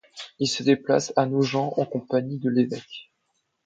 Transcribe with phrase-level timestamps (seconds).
[0.39, 3.11] Il se déplace à Nogent en compagnie de l'évêque.